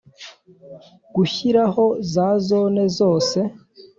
[1.15, 3.39] Gushyiraho Za Zone Zose